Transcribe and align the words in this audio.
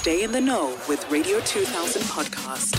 Stay 0.00 0.22
in 0.22 0.32
the 0.32 0.40
know 0.40 0.78
with 0.88 1.06
Radio 1.10 1.40
2000 1.40 2.00
podcast. 2.04 2.74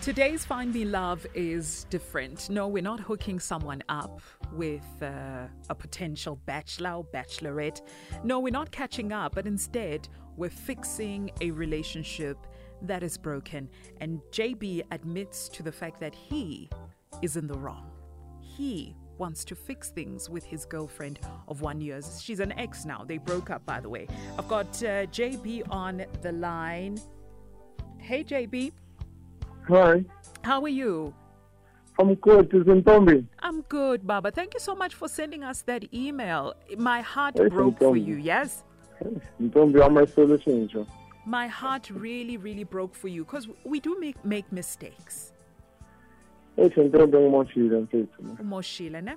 Today's 0.00 0.42
Find 0.42 0.72
Me 0.72 0.86
Love 0.86 1.26
is 1.34 1.84
different. 1.90 2.48
No, 2.48 2.66
we're 2.66 2.82
not 2.82 2.98
hooking 2.98 3.38
someone 3.38 3.82
up 3.90 4.22
with 4.52 4.80
uh, 5.02 5.48
a 5.68 5.74
potential 5.74 6.40
bachelor 6.46 6.92
or 6.92 7.04
bachelorette. 7.04 7.82
No, 8.24 8.40
we're 8.40 8.54
not 8.54 8.70
catching 8.70 9.12
up, 9.12 9.34
but 9.34 9.46
instead, 9.46 10.08
we're 10.38 10.48
fixing 10.48 11.30
a 11.42 11.50
relationship 11.50 12.38
that 12.80 13.02
is 13.02 13.18
broken. 13.18 13.68
And 14.00 14.22
JB 14.32 14.84
admits 14.92 15.50
to 15.50 15.62
the 15.62 15.72
fact 15.72 16.00
that 16.00 16.14
he 16.14 16.70
is 17.20 17.36
in 17.36 17.46
the 17.48 17.58
wrong. 17.58 17.90
He 18.40 18.96
wants 19.18 19.44
to 19.46 19.54
fix 19.54 19.90
things 19.90 20.28
with 20.28 20.44
his 20.44 20.64
girlfriend 20.64 21.20
of 21.48 21.60
one 21.60 21.80
year. 21.80 22.00
She's 22.20 22.40
an 22.40 22.52
ex 22.52 22.84
now. 22.84 23.04
They 23.06 23.18
broke 23.18 23.50
up, 23.50 23.64
by 23.66 23.80
the 23.80 23.88
way. 23.88 24.06
I've 24.38 24.48
got 24.48 24.66
uh, 24.82 25.06
JB 25.06 25.62
on 25.70 26.04
the 26.22 26.32
line. 26.32 26.98
Hey, 27.98 28.22
JB. 28.24 28.72
Hi, 29.68 30.04
How 30.42 30.62
are 30.62 30.68
you? 30.68 31.12
I'm 31.98 32.14
good. 32.16 32.52
Is 32.54 32.64
Ntombi? 32.64 33.26
I'm 33.40 33.62
good, 33.62 34.06
Baba. 34.06 34.30
Thank 34.30 34.54
you 34.54 34.60
so 34.60 34.74
much 34.74 34.94
for 34.94 35.08
sending 35.08 35.42
us 35.42 35.62
that 35.62 35.92
email. 35.94 36.54
My 36.76 37.00
heart 37.00 37.36
broke 37.50 37.78
for 37.78 37.96
you, 37.96 38.16
yes? 38.16 38.64
Ntombi, 39.42 39.84
I'm 39.84 39.94
my 39.94 40.04
solution. 40.04 40.86
My 41.24 41.48
heart 41.48 41.90
really, 41.90 42.36
really 42.36 42.64
broke 42.64 42.94
for 42.94 43.08
you 43.08 43.24
because 43.24 43.48
we 43.64 43.80
do 43.80 43.98
make, 43.98 44.22
make 44.24 44.50
mistakes. 44.52 45.32
Mfethu. 47.80 48.36
Umoshile, 48.40 49.02
ne? 49.02 49.14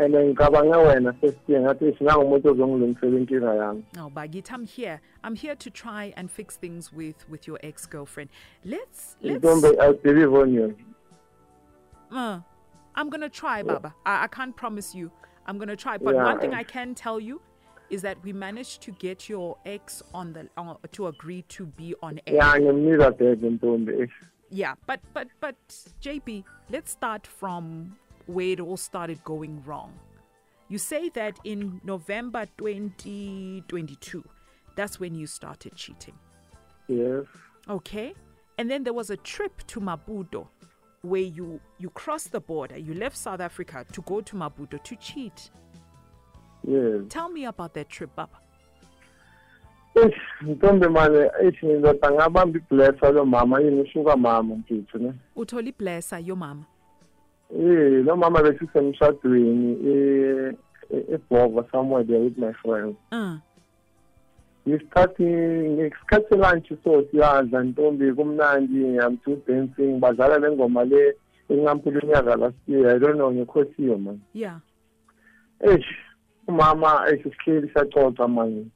And 0.00 0.14
wena 0.14 1.12
year 1.48 1.60
ngathi 1.60 1.92
singangumuntu 1.98 2.48
ozongilungisela 2.48 3.18
inkinga 3.18 3.54
yami. 3.54 3.84
Oh, 3.98 4.10
Bagit, 4.10 4.52
I'm 4.52 4.64
here. 4.64 5.00
I'm 5.24 5.34
here 5.34 5.56
to 5.56 5.70
try 5.70 6.12
and 6.16 6.30
fix 6.30 6.56
things 6.56 6.92
with, 6.92 7.28
with 7.28 7.48
your 7.48 7.58
ex-girlfriend. 7.62 8.30
Let's, 8.64 9.16
let's... 9.22 9.44
Ntombi, 9.44 9.80
I 9.80 9.92
believe 9.92 10.32
on 10.32 10.52
you. 10.54 10.76
Uh, 12.12 12.40
I'm 12.94 13.10
gonna 13.10 13.28
try, 13.28 13.62
Baba. 13.62 13.94
I, 14.06 14.24
I 14.24 14.26
can't 14.28 14.54
promise 14.56 14.94
you. 14.94 15.10
I'm 15.46 15.58
gonna 15.58 15.76
try, 15.76 15.98
but 15.98 16.14
Yeah, 16.14 16.24
one 16.24 16.38
thing 16.40 16.54
I- 16.54 16.62
can 16.62 16.94
tell 16.94 17.18
you 17.18 17.40
is 17.90 18.02
that 18.02 18.18
we 18.22 18.32
managed 18.32 18.82
to 18.82 18.92
get 18.92 19.28
your 19.28 19.56
ex 19.64 20.02
on 20.12 20.32
the 20.32 20.48
uh, 20.58 20.74
to 20.92 21.06
agree 21.06 21.42
to 21.48 21.66
be 21.66 21.94
on 22.02 22.20
air. 22.26 22.34
Yeah, 22.36 22.58
ngimnika 22.58 23.18
bed 23.18 23.40
Ntombi. 23.40 24.08
Yeah, 24.50 24.74
but 24.86 25.00
but 25.12 25.28
but 25.40 25.56
JP, 26.02 26.44
let's 26.70 26.90
start 26.90 27.26
from 27.26 27.96
where 28.26 28.48
it 28.48 28.60
all 28.60 28.76
started 28.76 29.22
going 29.24 29.62
wrong. 29.64 29.92
You 30.68 30.78
say 30.78 31.08
that 31.10 31.38
in 31.44 31.80
November 31.82 32.46
2022, 32.58 34.22
that's 34.76 35.00
when 35.00 35.14
you 35.14 35.26
started 35.26 35.74
cheating. 35.74 36.14
Yes. 36.88 37.24
Okay? 37.68 38.14
And 38.58 38.70
then 38.70 38.84
there 38.84 38.92
was 38.92 39.08
a 39.10 39.16
trip 39.16 39.66
to 39.68 39.80
Maputo 39.80 40.48
where 41.02 41.22
you 41.22 41.60
you 41.78 41.90
crossed 41.90 42.32
the 42.32 42.40
border. 42.40 42.76
You 42.76 42.94
left 42.94 43.16
South 43.16 43.40
Africa 43.40 43.84
to 43.92 44.02
go 44.02 44.20
to 44.20 44.36
Maputo 44.36 44.82
to 44.82 44.96
cheat. 44.96 45.50
Yes. 46.66 47.02
Tell 47.08 47.30
me 47.30 47.44
about 47.44 47.74
that 47.74 47.88
trip, 47.88 48.14
Baba. 48.14 48.40
Eish 49.98 50.20
Ntombi 50.42 50.88
manje 50.88 51.30
eish 51.42 51.64
ngizoda 51.64 52.10
ngabamba 52.10 52.58
iblessa 52.58 53.10
lo 53.10 53.24
mama 53.24 53.60
yini 53.60 53.80
ushuka 53.80 54.16
mama 54.16 54.54
mfethu 54.54 54.98
ne. 54.98 55.12
Utoli 55.36 55.72
blessa 55.72 56.18
your 56.18 56.36
mama. 56.36 56.64
Eh, 57.50 58.04
lo 58.04 58.16
mama 58.16 58.42
besisemshadweni 58.42 59.70
eh 59.88 60.54
eBhova 61.14 61.64
somewhere 61.70 62.04
there 62.04 62.20
with 62.20 62.38
my 62.38 62.52
friends. 62.52 62.96
Uh, 63.12 63.36
ngesikhathi 64.68 65.24
ngesikhathi 65.24 66.34
lunch 66.36 66.68
so 66.84 67.02
siyadla 67.10 67.62
ntombi 67.62 68.12
kumnandi 68.12 68.74
ngiyamthu 68.74 69.42
dancing 69.46 69.98
badlala 70.00 70.38
le 70.38 70.56
ngoma 70.56 70.84
le 70.84 71.16
enqampula 71.48 72.00
unyaka 72.02 72.36
last 72.36 72.56
year 72.66 72.96
i 72.96 72.98
don't 72.98 73.16
know 73.16 73.32
ngekhosiyo 73.32 73.98
man 73.98 74.20
yeah. 74.34 74.60
eish 75.60 75.86
umama 76.48 77.04
eish 77.08 77.22
sihleli 77.44 77.68
siyaxoxa 77.68 78.28
manje 78.28 78.66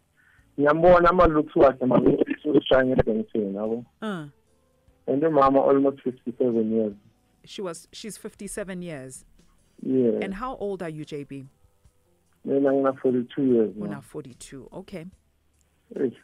ngiyambona 0.58 1.10
ama-looks 1.10 1.56
wakhe 1.56 1.86
manje 1.86 2.24
usishaya 2.44 2.86
ngedancing 2.86 3.54
yabo. 3.54 3.84
Uh, 4.02 4.24
and 5.06 5.22
umama 5.22 5.60
almost 5.68 6.00
fifty 6.02 6.32
seven 6.38 6.72
years. 6.72 6.94
She 7.44 7.62
was 7.62 7.88
she's 7.92 8.16
57 8.18 8.82
years. 8.82 9.24
yeah. 9.82 10.20
And 10.22 10.34
how 10.34 10.56
old 10.56 10.82
are 10.82 10.88
you, 10.88 11.04
JB? 11.04 11.46
mina 12.44 12.72
ngina 12.72 12.92
forty 13.00 13.26
two 13.34 13.42
years 13.44 13.70
Una 13.76 13.90
now 13.90 14.00
42. 14.00 14.68
Okay. 14.72 15.06
eish. 15.96 16.14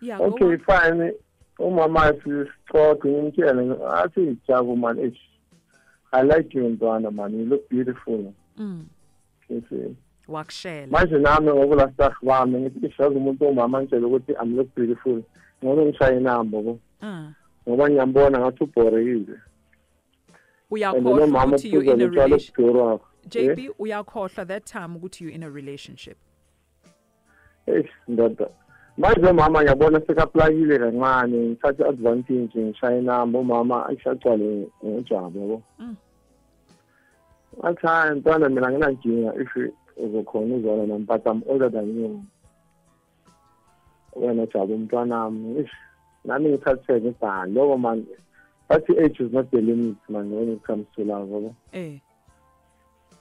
Yeah, 0.00 0.18
okay 0.20 0.56
fine. 0.66 1.12
Umama 1.58 2.12
sixoxe 2.12 3.08
ngimtshele 3.08 3.76
athi 3.94 4.36
jabu 4.48 4.76
man 4.76 4.96
eish. 4.98 5.18
I 6.12 6.22
like 6.22 6.52
you 6.54 6.62
ntwana 6.68 7.10
man. 7.12 7.32
You 7.38 7.44
look 7.46 7.68
beautiful. 7.68 8.34
Mm. 8.58 8.84
Ngithi, 9.50 9.94
Wakshela. 10.28 10.86
manje 10.90 11.18
nami 11.18 11.50
ngokulaa 11.52 11.92
staff 11.92 12.14
bami 12.22 12.58
ngithi 12.60 12.86
ishazi 12.86 13.16
umuntu 13.16 13.44
ongumama 13.46 13.82
ngitshele 13.82 14.06
ukuthi 14.06 14.32
i'm 14.42 14.56
look 14.56 14.68
beautiful 14.76 15.22
ngoba 15.64 15.82
ngishaye 15.82 16.16
inamba 16.20 16.62
bo 16.62 16.78
Uh. 17.02 17.28
ngoba 17.68 17.90
ngiyambona 17.90 18.38
ngathi 18.38 18.64
ubhorekile 18.64 19.16
and 19.16 19.28
lo 19.28 19.40
Uyakhohlwa 20.70 21.26
mama 21.26 21.56
ukuthi 21.56 21.72
you 21.72 21.80
uphuza 21.80 21.94
in 21.94 22.00
a 22.00 22.04
lotshwala 22.04 22.26
relation. 22.26 22.54
obuduru 22.58 22.80
wakho 22.86 23.06
JB, 23.28 23.70
uyakhohlwa 23.78 24.46
that 24.46 24.64
time 24.64 24.96
ukuthi 24.96 25.20
you 25.24 25.30
in 25.30 25.42
a 25.42 25.50
relationship. 25.50 26.16
eish 27.66 27.90
ndoda 28.08 28.48
manje 28.98 29.26
umama 29.30 29.62
ngiyabona 29.62 30.00
sekaplakile 30.06 30.78
kancane 30.78 31.36
ngithathe 31.38 31.84
advantage 31.84 32.58
ngishaye 32.60 32.98
inamba 32.98 33.38
umama 33.38 33.86
ayishagcwale 33.88 34.68
ngojabo 34.84 35.40
yabo 35.40 35.62
Mm. 35.78 35.96
athi 37.62 37.86
hayi 37.86 38.18
ntwana 38.18 38.48
mina 38.48 38.70
nginankinga 38.70 39.34
if 39.42 39.56
uzokhona 39.96 40.54
uzona 40.54 40.86
nami 40.86 41.04
but 41.04 41.26
i'm 41.26 41.42
older 41.48 41.70
than 41.70 41.88
you 42.00 42.22
wena 44.16 44.46
jabu 44.46 44.74
umntwanami 44.74 45.60
ish 45.60 45.72
nami 46.24 46.48
ngithatheke 46.48 47.08
ibhani 47.08 47.54
loko 47.54 47.78
man 47.78 48.06
bathi 48.68 48.92
age 48.98 49.20
is 49.24 49.32
not 49.32 49.50
the 49.50 49.60
limit 49.60 49.96
man 50.08 50.30
when 50.32 50.52
it 50.52 50.62
comes 50.62 50.86
to 50.96 51.04
love 51.04 51.28
yabo? 51.32 51.54
Eh. 51.72 51.98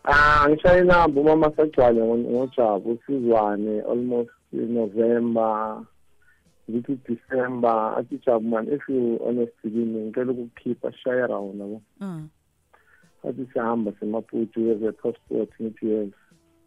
ah 0.03 0.45
ngishaye 0.49 0.81
inamba 0.81 1.21
umama 1.21 1.51
sagcwale 1.55 2.01
ngo- 2.01 2.17
ngojabu 2.31 2.97
sizwane 3.05 3.81
almost 3.81 4.29
november 4.53 5.81
ngithi 6.69 6.95
december. 7.07 7.93
Athi 7.97 8.17
jabu 8.25 8.47
man 8.49 8.67
if 8.73 8.81
you 8.89 9.19
honest 9.25 9.51
kimi 9.61 9.85
ngicela 9.85 10.31
ukukukhipha 10.31 10.91
sishaye 10.91 11.21
around 11.21 11.59
yabo? 11.59 11.81
Uh. 12.01 12.21
athi 13.29 13.47
siyahamba 13.53 13.91
semaputi 13.99 14.59
weze 14.59 14.91
passport 14.91 15.49
ngithi 15.61 15.89
yes. 15.89 16.09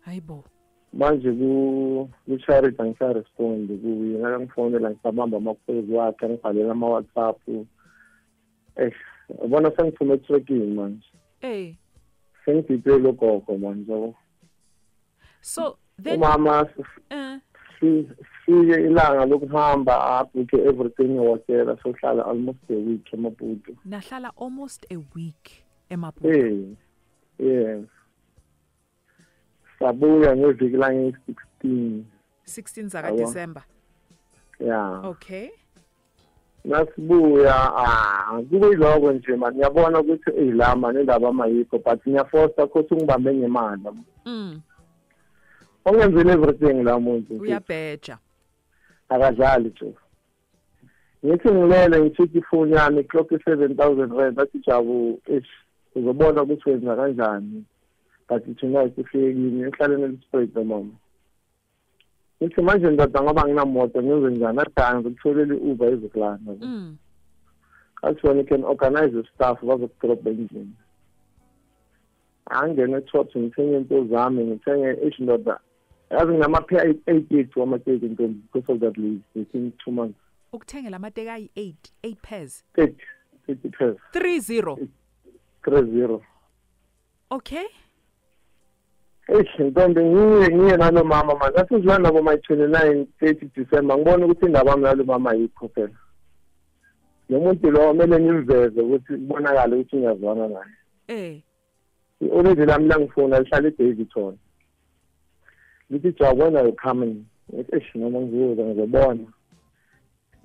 Hayibo. 0.04 0.44
manje 0.92 1.32
ku 1.32 2.08
ku-charity 2.26 2.82
angisarespondi 2.82 3.74
kuye 3.82 4.18
ngakangifonela 4.18 4.90
ngisabamba 4.90 5.36
amaphuzu 5.36 5.96
wakhe 5.96 6.26
angibhalela 6.26 6.72
ama-whatsapp. 6.72 7.38
Eish 8.76 9.00
ubona 9.44 9.70
sengiphume 9.76 10.14
etrekking 10.14 10.74
manje. 10.74 11.10
Eh. 11.42 11.74
sengididele 12.44 13.08
ugogo 13.08 13.58
manje 13.58 13.92
yabo. 13.92 14.14
So 15.40 15.76
then 16.02 16.18
umama 16.20 16.68
uh, 17.10 17.36
sifike 17.80 18.74
ilanga 18.86 19.26
lokuhamba 19.26 20.18
abhukhe 20.18 20.56
everything 20.68 21.16
ehotela 21.16 21.76
sohlala 21.82 22.26
almost 22.26 22.70
a 22.70 22.74
week 22.74 23.12
emaputo. 23.12 23.72
Nahlala 23.86 24.30
almost 24.36 24.86
a 24.90 24.96
week 25.14 25.64
emaputo. 25.90 26.28
eh 26.30 26.76
yes. 27.38 27.84
Sabuya 29.84 30.36
ngeviki 30.36 30.76
lange-sixteen 30.76 32.04
16 32.46 32.88
zaka. 32.88 33.10
December. 33.12 33.62
ya 34.60 35.00
Okay. 35.04 35.48
nasibuya 36.64 37.54
ah 37.76 38.40
kube 38.50 38.66
yiloko 38.66 39.12
nje 39.12 39.36
mani 39.36 39.56
ngiyabona 39.56 40.00
ukuthi 40.00 40.30
eyi 40.30 40.52
la 40.52 40.76
mani 40.76 41.00
indaba 41.00 41.28
amayikho 41.28 41.78
but 41.78 42.06
ngiyafosta 42.08 42.66
khosi 42.66 42.94
ungibambe 42.94 43.34
ngemali 43.34 43.82
Mm. 44.26 44.60
ongenzeni 45.84 46.30
everything 46.30 46.82
la 46.82 46.98
muntu 47.00 47.34
Uyabheja. 47.34 48.18
akadlali 49.08 49.68
nje 49.68 49.94
ngithi 51.26 51.48
ngilele 51.48 52.00
ngithithe 52.00 52.38
ifoni 52.38 52.72
yami 52.72 53.00
i-seven 53.30 53.76
thousand 53.76 54.12
rand 54.12 54.40
athi 54.40 54.58
jabu 54.66 55.20
uzobona 55.94 56.42
ukuthi 56.42 56.70
wenza 56.70 56.96
kanjani 56.96 57.64
bakithi 58.28 58.66
nokho 58.66 59.00
ufike 59.00 59.32
kimi 59.34 59.62
ehlaleni 59.62 60.02
elisprate 60.04 60.64
mama 60.64 60.92
ngithi 62.42 62.62
manje 62.62 62.90
ndoda 62.90 63.22
ngoba 63.22 63.44
nginamoto 63.44 64.02
ngiyozenjani 64.02 64.60
adanga 64.60 65.00
ngikutholele 65.00 65.56
i-uber 65.56 65.92
izokulanda 65.92 66.52
kasibona 67.94 68.40
you 68.40 68.46
can 68.46 68.64
organize 68.64 69.22
staff 69.34 69.64
bazokudrobha 69.64 70.30
endlini 70.30 70.72
angena 72.46 72.98
ethopsi 72.98 73.38
ngithenge 73.38 73.76
into 73.76 74.04
zami 74.04 74.44
ngithenge 74.44 74.88
eish 75.04 75.20
ndoda 75.20 75.60
yazi 76.10 76.32
nginamaphea 76.32 76.82
ayi-eight 76.82 77.30
yethu 77.30 77.60
wamateki 77.60 78.06
ntombi 78.06 78.40
because 78.52 78.72
of 78.72 78.80
that 78.80 78.96
leave 78.98 79.20
within 79.34 79.72
two 79.72 79.90
months. 79.90 80.18
Ukuthengela 80.52 80.96
amateki 80.96 81.28
ayi-eight 81.28 81.92
eight 82.02 82.18
pairs. 82.22 82.64
Thirty 82.74 83.04
thirty 83.46 83.68
pairs. 83.68 83.96
Three 84.12 84.40
zero. 84.40 84.78
Three 85.64 85.90
zero. 85.90 86.22
Okay. 87.30 87.66
Ntombi 89.58 90.00
ngiye 90.00 90.76
nalo 90.76 91.04
mama 91.04 91.34
manje. 91.34 91.58
Asizwana 91.58 91.98
nabo 91.98 92.20
29 92.20 93.06
30 93.20 93.48
December 93.54 93.96
ngibona 93.96 94.26
ukuthi 94.26 94.46
indaba 94.46 94.70
yami 94.70 94.82
nalo 94.82 95.04
mama 95.04 95.30
ayikho 95.30 95.68
phela. 95.68 95.98
Lo 97.28 97.40
muntu 97.40 97.70
lo 97.70 97.88
kumele 97.88 98.20
ngimveze 98.20 98.80
ukuthi 98.80 99.12
kubonakale 99.12 99.76
ukuthi 99.76 99.96
ngiyazwana 99.96 100.48
naye. 100.48 100.74
Eh. 101.08 101.40
I-already 102.20 102.66
lami 102.66 102.88
langifuna 102.88 103.40
lihlala 103.40 103.68
eDavidton 103.68 104.36
lithi 105.90 106.12
jawubona 106.12 106.62
you 106.62 106.72
coming? 106.72 107.24
Ngithi 107.52 107.76
eish 107.76 107.94
noma 107.94 108.20
ngizoza 108.20 108.62
ngizobona. 108.62 109.26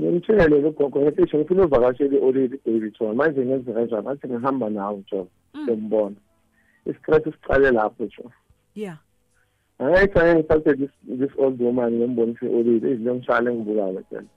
Ngimtshele 0.02 0.48
lo 0.48 0.72
gogo 0.72 1.02
ngithi 1.02 1.22
eish 1.22 1.36
ngifuna 1.36 1.66
uvakashele 1.66 2.18
i-already 2.18 2.60
eDavidton 2.66 3.16
manje 3.16 3.46
ngenze 3.46 3.74
kanjani? 3.74 4.08
Athi 4.08 4.28
ngihamba 4.28 4.70
nawe 4.70 5.04
job 5.12 5.28
Mm. 5.54 5.64
ngiyambona 5.64 6.16
isikhathi 6.86 7.32
siqale 7.32 7.72
lapho 7.72 8.06
jo 8.06 8.32
Yeah. 8.80 8.96
And 9.78 9.94
I 9.94 10.06
try 10.06 10.28
and 10.30 10.46
help 10.50 10.64
this 10.64 10.90
this 11.04 11.32
old 11.38 11.60
woman 11.60 12.00
ngembonise 12.00 12.48
old 12.48 12.68
age 12.68 13.00
ngimshale 13.00 13.54
ngibuka 13.54 13.92
manje. 13.92 14.28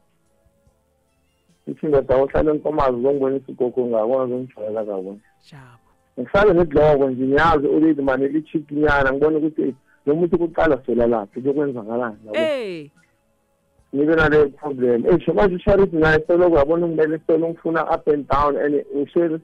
Ithinda 1.66 2.02
sawo 2.08 2.26
hlale 2.26 2.52
nkomazi 2.52 2.96
ngibonise 2.96 3.52
ugogo 3.52 3.86
ngakwazi 3.86 4.32
ngijwayela 4.34 4.84
kabona. 4.84 5.18
Jabo. 5.50 5.88
Ngisale 6.20 6.52
nedloko 6.52 7.10
nje 7.10 7.24
ngiyazi 7.24 7.66
old 7.66 7.84
age 7.84 8.02
manje 8.02 8.26
ichikinyana 8.26 9.12
ngibona 9.12 9.38
ukuthi 9.38 9.74
lo 10.06 10.14
muntu 10.14 10.38
kuqala 10.38 10.82
sola 10.86 11.06
laphi 11.06 11.40
lokwenzakalani 11.40 12.16
yabo. 12.26 12.38
Eh. 12.38 12.90
Nibe 13.92 14.14
nale 14.16 14.46
problem. 14.46 15.06
Eh 15.06 15.34
manje 15.34 15.58
sharithi 15.58 15.96
naye 15.96 16.24
solo 16.26 16.50
kwabona 16.50 16.86
ngibele 16.86 17.20
solo 17.26 17.48
ngifuna 17.48 17.94
up 17.94 18.08
and 18.08 18.28
down 18.28 18.56
and 18.56 18.84
ushare 18.94 19.38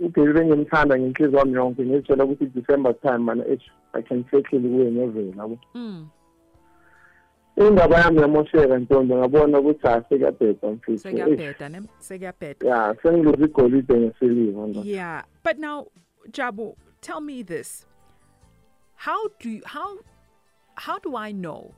ugeli 0.00 0.32
bengimthanda 0.32 0.98
ngenhliziyo 0.98 1.38
wami 1.38 1.52
yonke 1.52 1.82
ngizitshela 1.82 2.24
ukuthi 2.24 2.46
December 2.46 3.00
time 3.00 3.18
mana 3.18 3.44
eh 3.48 3.58
I 3.92 4.02
can 4.02 4.24
settle 4.30 4.60
kuye 4.60 4.92
ngevela 4.92 5.42
yabo. 5.42 5.58
Mm 5.74 6.08
indaba 7.56 7.98
yami 8.00 8.20
yamosheka 8.20 8.78
ntombi 8.78 9.14
ngabona 9.14 9.58
ukuthi 9.58 9.88
mfisi 10.72 10.98
sekuyabheda 10.98 11.68
ne 11.68 11.82
sekuyabheda. 11.98 12.68
Ya 12.68 12.96
sengiluze 13.02 13.44
igolide 13.44 13.94
ngesiliva 13.94 14.84
Yeah, 14.84 15.22
but 15.42 15.58
now, 15.58 15.86
Jabu, 16.30 16.76
tell 17.00 17.20
me 17.20 17.42
this: 17.42 17.86
How 18.94 19.28
do 19.40 19.50
you, 19.50 19.62
how 19.64 19.98
how 20.74 20.98
do 20.98 21.16
I 21.16 21.32
know 21.32 21.74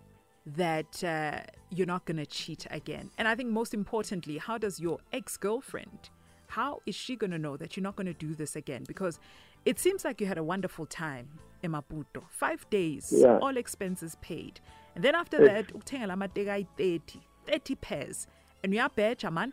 that 0.57 1.05
uh, 1.05 1.43
you're 1.71 1.87
not 1.87 2.05
going 2.05 2.17
to 2.17 2.27
cheat 2.27 2.67
again? 2.71 3.11
And 3.17 3.29
I 3.29 3.37
think 3.37 3.51
most 3.51 3.73
importantly, 3.73 4.39
how 4.39 4.59
does 4.59 4.81
your 4.81 4.99
ex-girlfriend? 5.13 6.11
How 6.49 6.81
is 6.87 6.95
she 6.95 7.15
going 7.15 7.31
to 7.31 7.39
know 7.39 7.57
that 7.57 7.77
you're 7.77 7.85
not 7.85 7.95
going 7.97 8.07
to 8.07 8.15
do 8.15 8.35
this 8.35 8.57
again? 8.57 8.85
Because 8.89 9.21
it 9.67 9.79
seems 9.79 10.05
like 10.05 10.21
you 10.21 10.27
had 10.27 10.39
a 10.39 10.43
wonderful 10.43 10.87
time 10.87 11.29
in 11.63 11.73
Maputo, 11.73 12.23
five 12.31 12.69
days, 12.71 13.13
Yeah. 13.17 13.39
all 13.43 13.57
expenses 13.57 14.17
paid, 14.23 14.61
and 14.95 15.05
then 15.05 15.15
after 15.15 15.39
that, 15.45 15.67
uthengela 15.75 16.15
amateki 16.17 16.49
ayi 16.49 16.67
30, 16.79 17.21
30 17.47 17.75
pairs, 17.77 18.27
and 18.63 18.73
we 18.73 18.79
are 18.79 18.89
better, 18.89 19.31
man. 19.31 19.53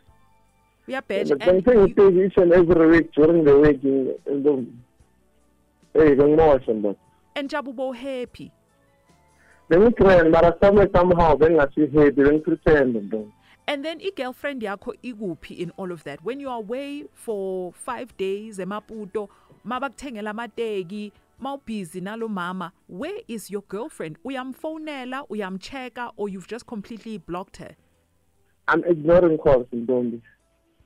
We 0.86 0.94
are 0.94 1.02
better, 1.02 1.36
But 1.36 1.48
and 1.48 1.66
you- 1.66 2.24
each 2.24 2.36
and 2.38 2.52
every 2.52 2.86
week 2.88 3.12
during 3.12 3.44
the 3.44 3.56
week 3.58 3.82
ntombi 3.82 4.72
hey 5.92 6.14
bengimoshe 6.14 6.72
ndoda 6.72 6.96
and 7.34 7.50
Jabu 7.50 7.74
bo 7.74 7.92
happy. 7.92 8.50
bengitrend 9.68 10.30
mara 10.30 10.56
somewhere 10.62 10.88
somehow 10.94 11.34
bengingasi 11.36 11.80
happy 11.92 12.22
bengipretend 12.22 12.96
ntombi 12.96 13.32
And 13.68 13.84
then 13.84 14.00
i-girlfriend 14.00 14.62
yakho 14.62 14.94
ikuphi 15.02 15.58
in 15.58 15.70
all 15.76 15.90
of 15.90 16.04
that. 16.04 16.22
When 16.22 16.38
you 16.40 16.48
are 16.48 16.58
away 16.58 17.04
for 17.12 17.72
five 17.72 18.16
days, 18.16 18.58
emaputo, 18.58 19.28
mabakuthengela 19.66 20.30
amateki, 20.32 21.12
mawubhizi 21.42 22.00
nalo 22.00 22.28
mama, 22.30 22.72
where 22.86 23.18
is 23.26 23.50
your 23.50 23.62
girlfriend? 23.68 24.18
Uyamfonela, 24.24 25.26
uyamcheka, 25.28 26.12
or 26.16 26.28
you've 26.28 26.46
just 26.46 26.66
completely 26.66 27.18
blocked 27.18 27.56
her? 27.56 27.74
I'm 28.68 28.84
ignoring 28.84 29.38
calls 29.38 29.66
ntombi 29.72 30.20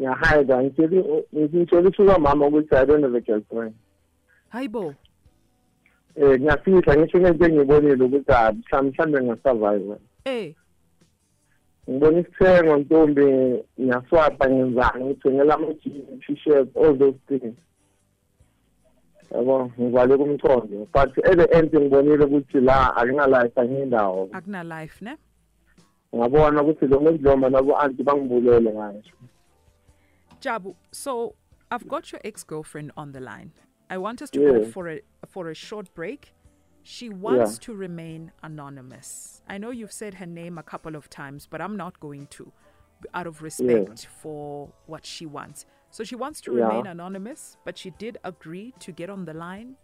ngiyahide 0.01 0.55
ngitshela 1.35 1.89
usuka 1.89 2.19
mama 2.19 2.47
ukuthi 2.47 2.73
I 2.77 2.85
don't 2.85 3.03
have 3.03 3.15
a 3.15 3.21
girlfriend 3.21 3.75
Hayibo. 4.53 4.95
eh 6.17 6.41
ngiyafihla 6.41 6.97
ngisho 6.97 7.19
ngento 7.21 7.45
engiyibonile 7.45 8.05
ukuthi 8.05 8.33
ah 8.33 8.53
mhlawumbe 8.53 9.21
ngingasurvive 9.21 9.97
Eh, 10.25 10.55
ngibona 11.91 12.19
isithengo 12.21 12.77
ntombi 12.77 13.25
ngiyaswapa 13.81 14.51
ngenzani 14.51 15.05
ngithengela 15.05 15.55
ama-jeans 15.55 16.21
t-shirt 16.27 16.77
all 16.77 16.99
those 16.99 17.19
things 17.29 17.57
yabo 19.31 19.71
ngivale 19.81 20.17
kumcondo 20.17 20.87
but 20.93 21.19
at 21.19 21.37
the 21.39 21.49
end 21.59 21.75
ngibonile 21.75 22.25
ukuthi 22.25 22.61
la 22.61 22.97
akingalife 22.97 23.61
angiyindawo 23.61 24.29
akuna 24.33 24.63
life, 24.65 25.05
ne? 25.05 25.17
ngabona 26.17 26.63
ukuthi 26.63 26.87
lo 26.87 27.01
muntu 27.01 27.23
loma 27.25 27.51
nabo 27.51 27.79
anti 27.79 28.03
bangibulele 28.03 28.73
ngayo 28.73 29.03
Jabu, 30.41 30.75
so 30.91 31.35
I've 31.71 31.87
got 31.87 32.11
your 32.13 32.21
ex-girlfriend 32.25 32.93
on 32.97 33.13
the 33.13 33.21
line. 33.21 33.53
I 33.91 33.99
want 33.99 34.23
us 34.23 34.31
to 34.31 34.39
go 34.39 34.61
Yeah. 34.61 34.71
for 34.71 34.89
a 34.89 35.01
for 35.29 35.51
a 35.51 35.55
short 35.55 35.95
break. 35.95 36.33
She 36.83 37.09
wants 37.09 37.55
Yeah. 37.55 37.59
to 37.67 37.75
remain 37.75 38.33
anonymous. 38.43 39.43
I 39.49 39.59
know 39.59 39.71
you've 39.71 39.93
said 39.93 40.15
her 40.15 40.27
name 40.27 40.59
a 40.59 40.63
couple 40.63 40.97
of 40.97 41.09
times, 41.11 41.47
but 41.47 41.61
I'm 41.61 41.77
not 41.77 41.99
going 42.01 42.27
to 42.29 42.53
out 43.15 43.27
of 43.27 43.43
respect 43.43 44.07
for 44.07 44.71
what 44.87 45.07
she 45.07 45.25
wants. 45.27 45.65
So 45.91 46.05
she 46.05 46.17
wants 46.17 46.41
to 46.43 46.53
Yeah. 46.53 46.63
remain 46.65 46.87
anonymous, 46.87 47.57
but 47.65 47.79
she 47.79 47.91
did 47.91 48.19
agree 48.25 48.73
to 48.81 48.93
get 48.93 49.09
on 49.11 49.25
the 49.25 49.35
line 49.35 49.77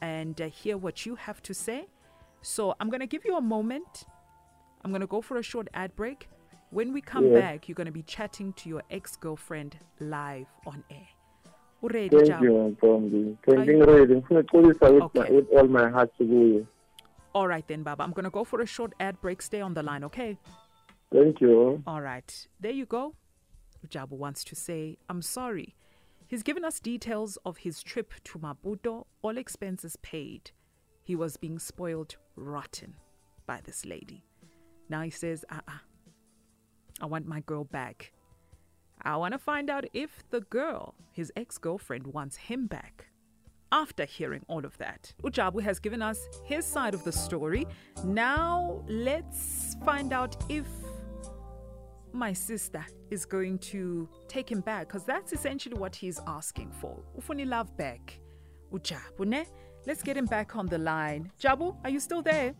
and 0.00 0.40
uh, 0.40 0.48
hear 0.48 0.76
what 0.76 1.04
you 1.06 1.14
have 1.16 1.42
to 1.42 1.54
say. 1.54 1.86
So 2.42 2.74
I'm 2.80 2.88
going 2.90 3.00
to 3.00 3.06
give 3.06 3.24
you 3.24 3.36
a 3.36 3.40
moment. 3.40 4.04
I'm 4.82 4.90
going 4.90 5.00
to 5.00 5.06
go 5.06 5.20
for 5.20 5.36
a 5.38 5.42
short 5.42 5.68
ad 5.74 5.94
break. 5.96 6.28
When 6.70 6.92
we 6.92 7.00
come 7.00 7.26
Yeah. 7.26 7.34
back, 7.34 7.68
you're 7.68 7.74
going 7.74 7.86
to 7.86 7.92
be 7.92 8.02
chatting 8.02 8.52
to 8.54 8.68
your 8.68 8.82
ex-girlfriend 8.90 9.78
live 10.00 10.48
on 10.66 10.84
air. 10.90 11.08
Thank 11.82 12.12
Jabu? 12.12 12.42
you 12.42 13.36
thank 13.46 13.66
you 13.66 13.72
you- 13.72 13.78
ngiredi 13.78 14.14
ngifuna 14.14 14.40
uxolisa 14.40 14.90
with, 14.90 15.14
my- 15.14 15.20
Okay. 15.22 15.36
with 15.36 15.52
all 15.52 15.68
my 15.68 15.88
heart 15.90 16.10
kuye 16.18 16.66
All 17.34 17.46
right 17.48 17.66
then, 17.68 17.82
Baba. 17.82 18.02
I'm 18.02 18.12
going 18.12 18.24
to 18.24 18.30
go 18.30 18.44
for 18.44 18.62
a 18.62 18.66
short 18.66 18.94
ad 18.98 19.20
break. 19.20 19.42
Stay 19.42 19.60
on 19.60 19.74
the 19.74 19.82
line, 19.82 20.04
okay? 20.04 20.38
thank 21.12 21.40
you 21.40 21.82
All 21.86 22.00
right. 22.00 22.48
There 22.60 22.72
you 22.72 22.86
go. 22.86 23.14
Jabu 23.88 24.16
wants 24.16 24.42
to 24.44 24.54
say, 24.56 24.96
I'm 25.10 25.20
sorry. 25.22 25.74
He's 26.26 26.42
given 26.42 26.64
us 26.64 26.80
details 26.80 27.36
of 27.44 27.58
his 27.58 27.82
trip 27.82 28.14
to 28.24 28.38
Maputo, 28.38 29.04
all 29.22 29.36
expenses 29.38 29.96
paid. 29.96 30.50
He 31.04 31.14
was 31.14 31.36
being 31.36 31.58
spoiled 31.58 32.16
rotten 32.36 32.94
by 33.46 33.60
this 33.62 33.84
lady. 33.84 34.24
Now 34.88 35.02
he 35.02 35.10
says, 35.10 35.44
uh 35.50 35.60
uh 35.68 35.72
I 37.02 37.06
want 37.06 37.26
my 37.26 37.40
girl 37.40 37.64
back. 37.64 38.12
I 39.02 39.16
want 39.16 39.32
to 39.32 39.38
find 39.38 39.70
out 39.70 39.84
if 39.92 40.22
the 40.30 40.40
girl, 40.40 40.94
his 41.12 41.32
ex 41.36 41.58
girlfriend, 41.58 42.06
wants 42.08 42.36
him 42.36 42.66
back. 42.66 43.06
After 43.72 44.04
hearing 44.04 44.44
all 44.48 44.64
of 44.64 44.78
that, 44.78 45.12
Ujabu 45.22 45.60
has 45.62 45.78
given 45.78 46.00
us 46.00 46.18
his 46.44 46.64
side 46.64 46.94
of 46.94 47.02
the 47.04 47.12
story. 47.12 47.66
Now 48.04 48.84
let's 48.88 49.76
find 49.84 50.12
out 50.12 50.36
if 50.48 50.66
my 52.12 52.32
sister 52.32 52.84
is 53.10 53.24
going 53.24 53.58
to 53.58 54.08
take 54.28 54.50
him 54.50 54.60
back 54.60 54.88
because 54.88 55.04
that's 55.04 55.32
essentially 55.32 55.76
what 55.76 55.94
he's 55.94 56.20
asking 56.26 56.70
for. 56.80 56.96
Ufuni 57.18 57.46
love 57.46 57.76
back. 57.76 58.18
Ujabu, 58.72 59.26
ne? 59.26 59.44
Let's 59.86 60.02
get 60.02 60.16
him 60.16 60.26
back 60.26 60.56
on 60.56 60.66
the 60.66 60.78
line. 60.78 61.30
Jabu, 61.40 61.76
are 61.84 61.90
you 61.90 62.00
still 62.00 62.22
there? 62.22 62.54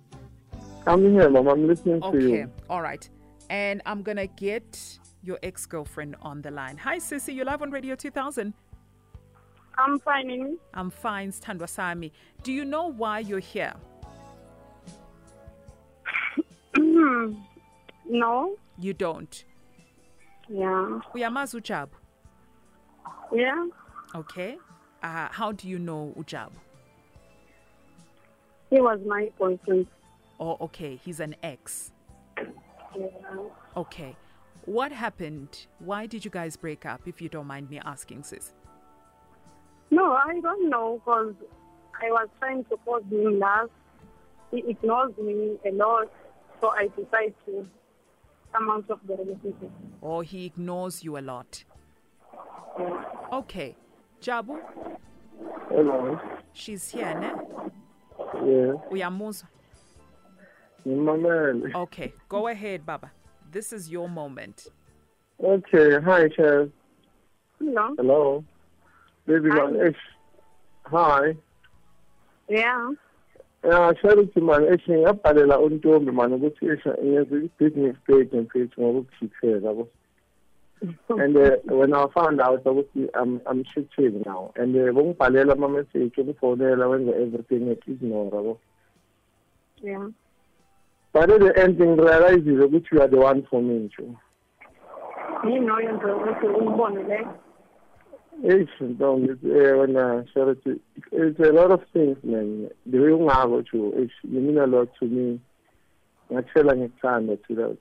i'm 0.86 1.02
here 1.12 1.28
mom 1.28 1.48
i'm 1.48 1.66
listening 1.66 2.00
to 2.00 2.18
you. 2.18 2.28
Okay, 2.28 2.46
all 2.70 2.80
right. 2.80 3.08
And 3.50 3.82
I'm 3.86 4.02
gonna 4.02 4.26
get 4.26 4.98
your 5.26 5.38
ex 5.42 5.66
girlfriend 5.66 6.16
on 6.22 6.40
the 6.42 6.50
line. 6.50 6.76
Hi, 6.78 6.98
Sissy, 6.98 7.34
you're 7.34 7.44
live 7.44 7.62
on 7.62 7.70
Radio 7.70 7.94
2000. 7.96 8.54
I'm 9.78 9.98
fine. 9.98 10.56
I'm 10.72 10.90
fine, 10.90 11.32
Standwa 11.32 11.68
Sami. 11.68 12.12
Do 12.42 12.52
you 12.52 12.64
know 12.64 12.86
why 12.86 13.18
you're 13.18 13.40
here? 13.40 13.74
no. 16.76 18.56
You 18.78 18.94
don't. 18.94 19.44
Yeah. 20.48 21.00
Uyamazi 21.14 21.60
Ujabu. 21.60 21.90
Yeah. 23.32 23.66
Okay. 24.14 24.56
Uh, 25.02 25.28
how 25.30 25.52
do 25.52 25.68
you 25.68 25.78
know 25.78 26.14
Ujabu? 26.16 26.52
He 28.70 28.80
was 28.80 29.00
my 29.06 29.30
boyfriend. 29.38 29.86
Oh, 30.40 30.56
okay. 30.60 30.96
He's 31.04 31.20
an 31.20 31.36
ex. 31.42 31.92
Yeah. 32.96 33.08
Okay. 33.76 34.16
What 34.66 34.90
happened? 34.92 35.66
Why 35.78 36.06
did 36.06 36.24
you 36.24 36.30
guys 36.30 36.56
break 36.56 36.84
up, 36.86 37.02
if 37.06 37.20
you 37.22 37.28
don't 37.28 37.46
mind 37.46 37.70
me 37.70 37.80
asking, 37.84 38.24
sis? 38.24 38.52
No, 39.90 40.12
I 40.12 40.40
don't 40.42 40.68
know 40.68 41.00
because 41.04 41.34
I 42.02 42.10
was 42.10 42.28
trying 42.40 42.64
to 42.64 42.76
cause 42.84 43.02
him 43.10 43.38
last. 43.38 43.70
He 44.50 44.58
ignores 44.68 45.16
me 45.18 45.56
a 45.64 45.70
lot, 45.72 46.10
so 46.60 46.68
I 46.68 46.88
decided 46.88 47.34
to 47.46 47.66
come 48.52 48.70
out 48.70 48.90
of 48.90 49.00
the 49.06 49.14
relationship. 49.16 49.70
or 50.00 50.22
he 50.24 50.46
ignores 50.46 51.04
you 51.04 51.18
a 51.18 51.20
lot. 51.20 51.64
Yeah. 52.78 53.04
Okay. 53.32 53.76
Jabu, 54.20 54.58
Hello. 55.68 56.18
she's 56.52 56.90
here, 56.90 57.14
ne? 57.20 57.30
Yes. 58.44 58.76
Uyamuzwa? 58.90 59.44
Ngimamele. 60.86 61.74
Okay, 61.74 62.12
go 62.28 62.48
ahead, 62.48 62.84
Baba. 62.86 63.10
This 63.52 63.72
is 63.72 63.90
your 63.90 64.08
moment. 64.08 64.68
Okay. 65.42 66.00
Hi, 66.04 66.28
Chef. 66.36 66.68
No. 67.60 67.94
Hello. 67.96 68.44
Baby 69.26 69.50
Hi. 69.50 69.70
man. 69.70 69.86
Ish. 69.86 69.96
Hi. 70.84 71.34
Yeah. 72.48 72.92
Yeah, 73.64 73.92
Charity 74.00 74.40
man, 74.40 74.64
ish 74.72 74.88
ngiyabhalela 74.88 75.58
untombi 75.58 76.12
man 76.12 76.32
ukuthi 76.32 76.66
ish 76.66 76.86
ngenza 76.86 77.36
i-business 77.36 77.96
statement 78.04 78.48
mfethu 78.48 78.82
ngokukukhithela 78.82 79.68
yabo. 79.68 79.88
And 81.08 81.36
uh, 81.36 81.56
when 81.64 81.94
I 81.94 82.06
found 82.14 82.40
out 82.40 82.64
ukuthi 82.64 83.08
I'm 83.14 83.40
I'm 83.46 83.64
cheating 83.64 84.22
now 84.24 84.52
and 84.56 84.76
uh, 84.76 84.92
bongibhalela 84.92 85.52
ama 85.52 85.68
message 85.68 86.16
ukufonela 86.16 86.86
wenza 86.86 87.16
everything 87.16 87.76
ignore 87.86 88.30
yabo. 88.30 88.58
Yeah. 89.82 90.08
But 91.16 91.30
at 91.30 91.40
the 91.40 91.62
end 91.62 91.78
ngirealizile 91.78 92.64
ukuthi 92.64 92.92
you 92.92 93.00
are 93.00 93.08
the 93.08 93.16
one 93.16 93.42
for 93.48 93.62
me 93.62 93.74
nje. 93.78 94.04
Ngino 95.44 95.80
yenze 95.80 96.12
ukuthi 96.12 96.46
umbone 96.46 97.02
le. 97.02 97.26
Eish, 98.44 98.80
Ntombi, 98.80 99.30
eh, 99.30 99.78
wena 99.78 100.24
Charity, 100.34 100.78
it's 101.12 101.40
a 101.40 101.52
lot 101.52 101.70
of 101.70 101.80
things 101.94 102.18
man. 102.22 102.68
The 102.84 102.98
way 102.98 103.12
ungako 103.12 103.62
nje, 103.62 104.04
ish, 104.04 104.12
you 104.24 104.40
mean 104.40 104.58
a 104.58 104.66
lot 104.66 104.90
to 104.98 105.06
me. 105.06 105.40
Ngakutshela 106.30 106.76
ngikuthanda 106.76 107.36
to 107.48 107.54
that. 107.54 107.78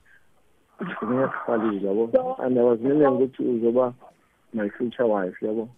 Ngiyakhalile 1.04 1.86
yabo. 1.86 2.42
And 2.42 2.58
I 2.58 2.62
was 2.62 2.80
meaning 2.80 3.02
ukuthi 3.02 3.42
uzoba 3.42 3.94
my 4.54 4.70
future 4.78 5.06
wife 5.06 5.36
yabo. 5.42 5.68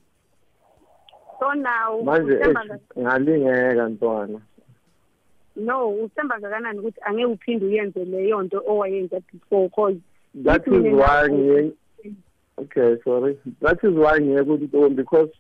So 1.40 1.52
now 1.54 2.02
Manje 2.04 2.38
eish, 2.38 2.80
ngalingeka 2.98 3.88
ntwana. 3.88 4.40
No 5.58 5.88
uthemba 5.88 6.34
kangakanani 6.34 6.78
ukuthi 6.78 7.00
angeke 7.04 7.26
uphinde 7.26 7.66
uyenze 7.66 8.04
leyo 8.04 8.42
nto 8.42 8.62
owayenza 8.66 9.20
before 9.32 9.68
cause 9.68 9.98
That 10.44 10.62
Ithi 10.66 10.76
is 10.76 10.82
mina 10.82 10.96
why 10.96 11.28
nakho- 11.28 11.32
ngiye 11.32 11.72
Okay, 12.58 12.96
sorry. 13.04 13.38
That 13.60 13.78
is 13.84 13.94
why 13.94 14.18
ngiye 14.18 14.44
kuNtombi 14.44 14.96
because 14.96 15.30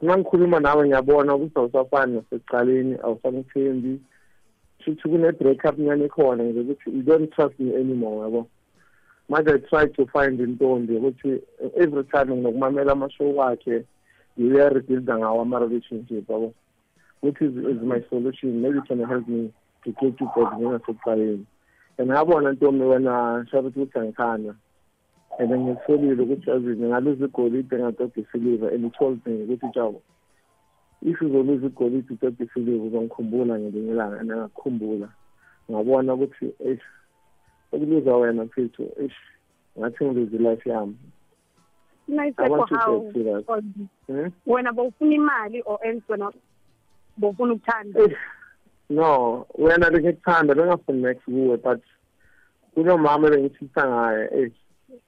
uma 0.00 0.16
ngikhuluma 0.16 0.60
nawe 0.60 0.86
ngiyabona 0.86 1.34
ukuthi 1.34 1.58
awusafani 1.58 2.14
nasekuqaleni, 2.14 2.96
awusangithembi. 3.02 4.00
Shuthi 4.84 5.02
kune 5.02 5.32
breakup 5.32 5.78
nyane 5.78 6.08
khona 6.08 6.44
nje 6.44 6.60
ukuthi 6.60 6.96
you 6.96 7.02
don't 7.02 7.32
trust 7.32 7.58
me 7.58 7.74
anymore 7.74 8.24
yabo. 8.24 8.46
Manje 9.28 9.54
I 9.54 9.58
try 9.58 9.86
to 9.86 10.06
find 10.06 10.38
intombi 10.40 10.96
ukuthi 10.96 11.40
every 11.76 12.04
time 12.04 12.26
nginokumamela 12.36 12.92
amashow 12.92 13.36
wakhe 13.36 13.84
uya 14.38 14.68
rebuild 14.68 15.08
ngawo 15.08 15.40
ama 15.42 15.58
relationship 15.58 16.28
yabo. 16.28 16.52
Which 17.22 17.40
is, 17.40 17.56
is 17.56 17.82
my 17.82 18.02
solution. 18.10 18.60
Maybe 18.62 18.78
it 18.78 18.84
can 18.86 19.02
help 19.04 19.26
me 19.26 19.50
back 19.86 20.58
njengasekuqaleni. 20.58 21.46
And 21.98 22.10
ngabona 22.10 22.52
ntombi 22.52 22.84
wena 22.84 23.46
shabuthi 23.50 23.80
ukuthi 23.80 23.98
angikhanda. 23.98 24.54
and 25.38 25.50
then 25.50 25.60
ngitholile 25.60 26.22
ukuthi 26.22 26.50
azini 26.50 26.88
ngaluza 26.88 27.24
igolide 27.24 27.78
ngatoda 27.78 28.20
isiliva 28.20 28.68
and 28.68 28.92
told 28.94 29.26
me 29.26 29.42
ukuthi 29.44 29.66
jabo 29.74 30.02
if 31.02 31.22
uzoluza 31.22 31.66
igolide 31.66 32.14
utoda 32.14 32.44
isiliva 32.44 32.84
uzongikhumbula 32.84 33.58
ngelinye 33.58 33.92
ilanga 33.92 34.20
and 34.20 34.32
angakukhumbula 34.32 35.08
ngabona 35.70 36.14
ukuthi 36.14 36.52
eish 36.66 36.82
ukuluza 37.72 38.16
wena 38.16 38.44
mfethu 38.44 38.82
eish 39.00 39.18
ngathi 39.78 40.04
ngiluze 40.04 40.38
life 40.38 40.70
yami 40.70 40.96
Hmm? 44.06 44.30
wena 44.46 44.72
bowufuna 44.72 45.14
imali 45.14 45.62
or 45.66 45.78
else 45.86 46.04
wena 46.08 46.32
bowufuna 47.16 47.52
ukuthanda 47.52 48.00
no 48.90 49.46
wena 49.58 49.90
bengikuthanda 49.90 50.54
bengafuni 50.54 51.02
next 51.02 51.24
kuwe 51.24 51.56
but 51.56 51.82
kunomama 52.74 53.30
bengithitha 53.30 53.88
ngaye 53.88 54.28
eish 54.32 54.58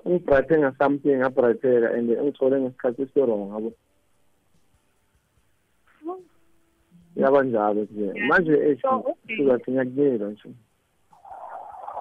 ungibrayithe 0.04 0.58
nga-something 0.58 1.16
ngabrayitheka 1.16 1.88
and 1.96 2.10
ngithole 2.10 2.60
ngesikhathi 2.60 3.02
esirong 3.02 3.52
yabo? 3.52 3.70
Yaba 7.16 7.42
njalo 7.42 7.82
nje. 7.84 8.06
Manje 8.28 8.54
okay. 8.84 9.36
sukathi 9.36 9.70
ngiyakuyela 9.70 10.26
nje. 10.30 10.48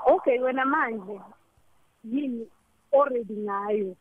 Okay 0.05 0.39
wena 0.39 0.65
manje 0.65 1.19
yini 2.03 2.47
already 2.93 3.35
ngayo? 3.35 3.95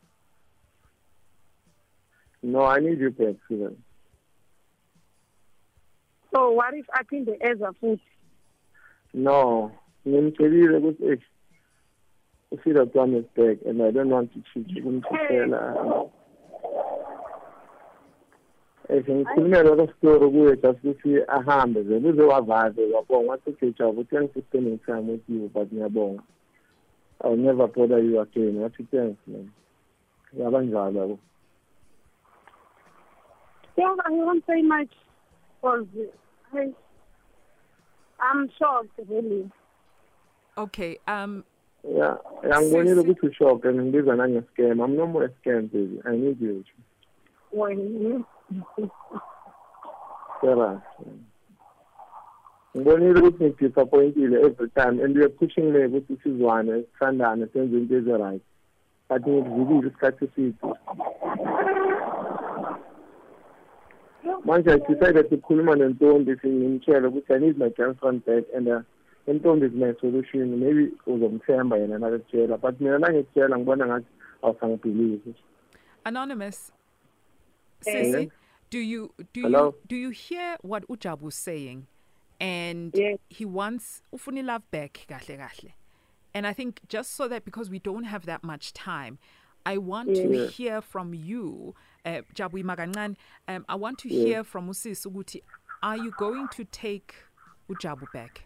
No 2.42 2.66
i 2.66 2.80
need 2.80 3.00
you 3.00 3.10
back 3.10 3.36
sukathi 3.48 3.85
so 6.36 6.50
what 6.50 6.74
if 6.74 6.86
aphinde 6.88 7.36
eza 7.40 7.72
futhi? 7.72 8.00
No 9.14 9.70
ngimcelile 10.06 10.76
ukuthi 10.78 11.04
eish 11.12 11.24
ufeel 12.50 12.90
one 12.94 13.14
is 13.14 13.24
back 13.36 13.58
and 13.66 13.82
i 13.82 13.90
don't 13.90 14.10
want 14.10 14.32
to 14.34 14.40
cheat 14.52 14.68
ukumthethela 14.78 16.10
Eh 18.88 19.02
ngikhulume 19.08 19.62
lo 19.62 19.88
story 19.98 20.30
kuye 20.30 20.56
just 20.56 20.84
ukuthi 20.84 21.22
ahambe 21.28 21.82
vele 21.82 22.08
uze 22.08 22.22
wavaze 22.22 22.92
wabonga. 22.92 23.30
Wathi 23.30 23.52
thanks 24.10 24.32
for 24.32 24.42
spending 24.42 24.78
time 24.86 25.08
with 25.08 25.28
you 25.28 25.50
but 25.54 25.72
ngiyabonga. 25.72 26.22
I'll 27.24 27.36
never 27.36 27.66
bother 27.66 27.98
you 27.98 28.20
again. 28.20 28.60
Wathi 28.60 28.86
thanks 28.90 29.20
man. 29.26 29.50
Yaba 30.38 30.62
njalo 30.62 31.00
yabo. 31.00 31.18
Yeah 33.76 33.96
i 34.04 34.10
won't 34.10 34.44
say 34.46 34.62
much 34.62 34.92
cause 35.62 35.86
I, 36.54 36.72
i'm 38.20 38.48
shocked 38.58 38.98
really 39.08 39.50
Okay, 40.58 40.98
um, 41.06 41.44
yeah 41.96 42.16
yangibonile 42.42 42.94
Sisi. 42.94 43.00
ukuthi 43.10 43.26
ushock 43.26 43.64
and 43.64 43.80
ngibiza 43.80 44.16
nange-scam 44.16 44.80
I'm 44.84 44.96
no 44.96 45.06
more 45.06 45.24
a 45.24 45.28
scam 45.28 45.70
baby 45.72 46.00
I 46.04 46.16
need 46.16 46.40
you 46.40 46.64
when 47.52 47.78
you. 47.78 48.24
Sarah. 50.40 50.82
ngibonile 52.76 53.20
ukuthi 53.20 53.44
ngidisappointile 53.44 54.40
every 54.46 54.70
time 54.70 55.00
and 55.04 55.14
you're 55.16 55.28
pushing 55.28 55.72
me 55.72 55.84
ukuthi 55.86 56.16
sizwane 56.22 56.82
sithandane 56.82 57.46
senze 57.52 57.76
into 57.76 57.94
ezi-right 57.96 58.42
but 59.08 59.22
ngikuzibile 59.26 59.88
isikhathi 59.88 60.24
eside 60.24 60.54
manje 64.44 64.70
i 64.70 64.78
decided 64.78 65.26
ukukhuluma 65.26 65.76
nentombi 65.76 66.38
ngimtshele 66.46 67.06
ukuthi 67.06 67.32
i 67.32 67.38
need 67.38 67.58
my 67.58 67.70
girlfriend 67.70 68.24
back 68.26 68.44
and 68.56 68.68
uh, 68.68 68.80
intombi 69.26 69.66
is 69.66 69.72
my 69.72 69.94
solution 70.00 70.56
maybe 70.56 70.92
uzomthemba 71.06 71.76
yena 71.76 71.98
nakakutshela 71.98 72.56
but 72.56 72.80
mina 72.80 72.98
nangikutshela 72.98 73.58
ngibona 73.58 73.86
ngathi 73.86 74.06
awusangibhilive 74.42 75.34
anonymous. 76.06 76.72
Hey. 77.84 78.12
Sissy, 78.12 78.30
do 78.70 78.78
you 78.78 79.12
do 79.34 79.42
Hello? 79.42 79.64
you 79.64 79.74
do 79.86 79.96
you 79.96 80.10
hear 80.10 80.56
what 80.62 80.88
Ujabu's 80.88 81.34
saying? 81.34 81.86
And 82.40 82.94
he 83.28 83.44
wants 83.44 84.02
ufuni 84.14 84.44
love 84.44 84.70
back 84.70 85.06
kahle 85.08 85.36
kahle. 85.38 85.72
And 86.32 86.46
I 86.46 86.52
think 86.52 86.80
just 86.88 87.14
so 87.16 87.28
that 87.28 87.44
because 87.44 87.70
we 87.70 87.78
don't 87.78 88.04
have 88.04 88.26
that 88.26 88.44
much 88.44 88.72
time, 88.72 89.18
I 89.66 89.78
want 89.78 90.14
to 90.14 90.46
hear 90.46 90.80
from 90.80 91.12
you, 91.12 91.74
uh, 92.04 92.22
Jabu 92.34 92.62
Maganan. 92.62 93.16
Um, 93.48 93.64
I 93.68 93.74
want 93.74 93.98
to 93.98 94.08
Yes. 94.08 94.24
hear 94.24 94.44
from 94.44 94.68
Usis 94.68 95.04
Uguti. 95.04 95.42
Are 95.82 95.96
you 95.96 96.12
going 96.12 96.46
to 96.48 96.64
take 96.64 97.14
Ujabu 97.68 98.10
back? 98.12 98.44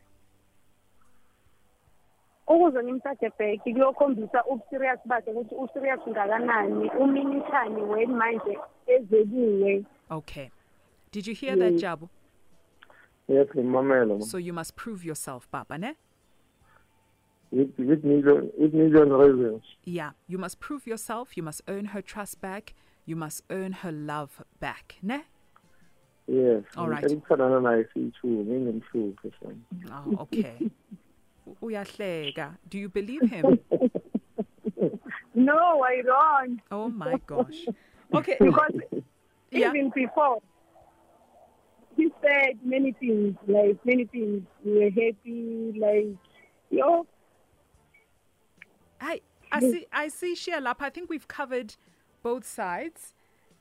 ukuze 2.48 2.82
ngimthathe 2.82 3.30
back 3.38 3.60
kuyokhombisa 3.62 4.44
ubuserious 4.44 4.98
bakhe 5.06 5.30
ukuthi 5.30 5.54
userious 5.54 6.00
ngakanani 6.08 6.90
uminithani 7.00 7.82
when 7.82 8.10
manje 8.16 8.58
ezeliwe 8.86 9.84
Okay. 10.10 10.50
Did 11.12 11.26
you 11.28 11.34
hear 11.34 11.54
that, 11.56 11.74
Jabu? 11.74 12.08
yes 13.28 13.46
ngimamela 13.54 14.18
ma. 14.18 14.24
So 14.24 14.38
you 14.38 14.52
must 14.52 14.74
prove 14.74 15.04
yourself, 15.04 15.48
Papa, 15.52 15.78
ne? 15.78 15.94
With, 17.50 17.70
with 17.78 18.04
million 18.04 18.50
with 18.58 18.72
million 18.74 19.08
reasons 19.12 19.62
Yeah, 19.84 20.10
you 20.26 20.38
must 20.38 20.60
prove 20.60 20.86
yourself. 20.86 21.36
You 21.36 21.42
must 21.42 21.62
earn 21.68 21.86
her 21.86 22.02
trust 22.02 22.40
back. 22.40 22.74
You 23.06 23.16
must 23.16 23.42
earn 23.50 23.72
her 23.82 23.92
love 23.92 24.42
back, 24.60 24.96
ne? 25.02 25.24
yes 26.28 26.62
All 26.76 26.88
right. 26.88 27.04
ngithandana 27.04 27.60
naye 27.60 27.84
siyi-two 27.94 28.28
ngingimhluphe 28.28 29.30
son 29.42 29.64
Oh, 29.90 30.22
okay. 30.22 30.70
U- 31.46 31.56
Uyahleka. 31.62 32.58
Do 32.68 32.78
you 32.78 32.88
believe 32.88 33.24
him? 33.30 33.58
no 35.34 35.82
i 35.82 36.00
don't 36.02 36.60
Oh 36.70 36.88
my 36.88 37.16
gosh. 37.26 37.66
Okay. 38.14 38.36
because 38.40 38.72
Yeah. 39.50 39.70
even 39.72 39.90
before 39.94 40.38
he 41.96 42.08
said 42.22 42.58
many 42.62 42.92
things 42.92 43.34
like 43.48 43.78
many 43.84 44.04
things 44.06 44.42
we 44.64 44.72
were 44.78 44.90
happy 44.90 45.72
like 45.76 46.14
you 46.70 46.84
Hi. 46.86 47.02
I 49.00 49.20
I 49.52 49.60
see. 49.60 49.86
I 49.92 50.08
see. 50.08 50.34
Share 50.34 50.66
up. 50.66 50.80
I 50.82 50.90
think 50.90 51.10
we've 51.10 51.26
covered 51.28 51.76
both 52.22 52.44
sides, 52.46 53.14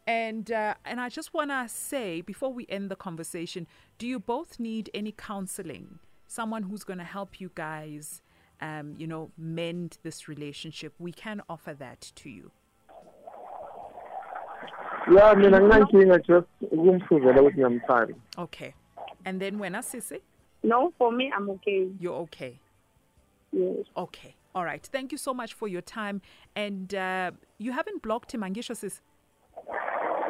and 0.06 0.52
uh, 0.52 0.74
and 0.86 1.00
I 1.00 1.10
just 1.10 1.34
want 1.34 1.50
to 1.52 1.68
say 1.68 2.22
before 2.22 2.54
we 2.54 2.66
end 2.70 2.90
the 2.92 2.96
conversation, 2.96 3.68
do 3.98 4.08
you 4.08 4.20
both 4.20 4.60
need 4.60 4.90
any 4.94 5.12
counseling? 5.12 6.00
Someone 6.28 6.64
who's 6.64 6.84
going 6.84 7.00
to 7.00 7.06
help 7.06 7.42
you 7.42 7.50
guys, 7.56 8.22
um, 8.62 8.94
you 8.98 9.08
know, 9.08 9.32
mend 9.38 9.98
this 10.04 10.28
relationship. 10.28 10.94
We 11.00 11.12
can 11.12 11.42
offer 11.50 11.74
that 11.74 12.12
to 12.16 12.30
you. 12.30 12.52
ya 15.16 15.34
mina 15.36 15.60
nginankinga 15.60 16.18
just 16.20 16.48
ukumfuzela 16.62 17.42
ukuthi 17.42 17.58
ngiyamthanda 17.58 18.16
Okay, 18.38 18.74
and 19.26 19.42
then 19.42 19.58
when 19.60 19.74
Sisi, 19.82 20.22
No, 20.64 20.92
for 20.98 21.12
me, 21.12 21.32
I'm 21.36 21.50
okay. 21.50 21.88
you're 22.00 22.22
okay. 22.24 22.60
Yes. 23.52 23.86
Okay. 23.96 24.36
All 24.56 24.66
right. 24.66 24.84
Thank 24.92 25.12
you 25.12 25.18
so 25.18 25.34
much 25.34 25.54
for 25.54 25.68
your 25.68 25.82
time. 25.82 26.22
And 26.56 26.94
uh, 26.96 27.32
you 27.60 27.72
haven't 27.72 28.02
blocked 28.02 28.34
him, 28.34 28.42
Angisho 28.42 28.76
sis. 28.76 29.02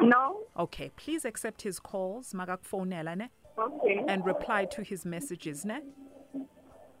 No? 0.02 0.40
Okay. 0.58 0.90
Please 0.96 1.24
accept 1.24 1.62
his 1.62 1.78
calls, 1.78 2.32
magakfonela 2.32 3.16
ne, 3.16 3.28
Okay. 3.58 4.04
and 4.08 4.24
reply 4.24 4.64
to 4.66 4.82
his 4.82 5.04
messages 5.04 5.64
ne. 5.64 5.80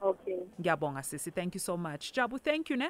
Okay. 0.02 0.38
Ngiyabonga 0.60 1.02
sisi. 1.02 1.30
Thank 1.32 1.54
you 1.54 1.60
so 1.60 1.76
much. 1.76 2.12
Jabu, 2.12 2.40
thank 2.40 2.70
you 2.70 2.76
ne. 2.76 2.88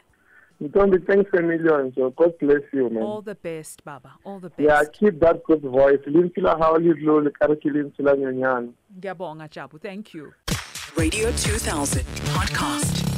Ntombi 0.62 0.98
thanks 1.06 1.30
a 1.32 1.40
million 1.40 1.90
so 1.94 2.10
God 2.10 2.36
bless 2.38 2.60
you 2.72 2.90
man 2.90 3.02
All 3.02 3.22
the 3.22 3.34
best, 3.34 3.82
Baba. 3.82 4.12
All 4.24 4.38
the 4.40 4.50
best. 4.50 4.60
yeah 4.60 4.82
keep 4.92 5.18
that 5.20 5.42
good 5.44 5.62
voice 5.62 6.00
lentswe 6.06 6.42
la 6.42 6.54
gago 6.54 6.78
le 6.78 6.94
dlo 6.94 7.24
le 7.24 7.30
kare 7.30 7.56
ke 7.56 7.64
lentswe 7.64 8.72
Ngiyabonga 9.00 9.48
Jabu. 9.48 9.80
Thank 9.80 10.12
you. 10.14 10.34
Radio 10.98 11.30
2000 11.32 12.04
podcast. 12.34 13.09